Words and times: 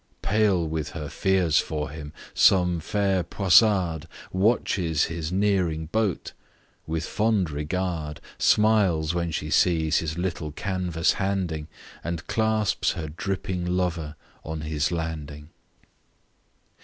Pale 0.23 0.67
with 0.69 0.89
her 0.97 1.09
fears 1.09 1.59
for 1.59 1.91
him, 1.91 2.11
some 2.33 2.79
fair 2.79 3.21
Poissarde, 3.21 4.07
Watches 4.31 5.03
his 5.03 5.31
nearing 5.31 5.85
boat; 5.85 6.33
with 6.87 7.05
fond 7.05 7.51
regard 7.51 8.19
Smiles 8.39 9.13
when 9.13 9.29
she 9.29 9.51
sees 9.51 9.99
his 9.99 10.17
little 10.17 10.51
canvass 10.53 11.13
handing, 11.13 11.67
And 12.03 12.25
clasps 12.25 12.93
her 12.93 13.09
dripping 13.09 13.63
lover 13.63 14.15
on 14.43 14.61
his 14.61 14.91
landing. 14.91 15.49